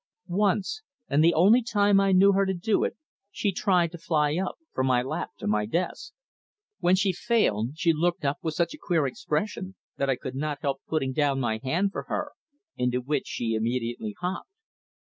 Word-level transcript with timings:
Once, 0.25 0.81
and 1.09 1.23
the 1.23 1.35
only 1.35 1.61
time 1.61 1.99
I 1.99 2.11
knew 2.11 2.31
her 2.31 2.43
to 2.47 2.55
do 2.55 2.83
it, 2.83 2.97
she 3.29 3.51
tried 3.51 3.91
to 3.91 3.99
fly 3.99 4.35
up 4.35 4.55
from 4.73 4.87
my 4.87 5.03
lap 5.03 5.29
to 5.37 5.45
the 5.45 5.67
desk. 5.69 6.13
When 6.79 6.95
she 6.95 7.13
failed 7.13 7.73
she 7.77 7.93
looked 7.93 8.25
up 8.25 8.39
with 8.41 8.55
such 8.55 8.73
a 8.73 8.79
queer 8.81 9.05
expression 9.05 9.75
that 9.97 10.09
I 10.09 10.15
could 10.15 10.33
not 10.33 10.57
help 10.63 10.81
putting 10.87 11.13
down 11.13 11.39
my 11.39 11.59
hand 11.61 11.91
for 11.91 12.05
her, 12.09 12.31
into 12.75 12.99
which 12.99 13.27
she 13.27 13.53
immediately 13.53 14.15
hopped. 14.19 14.49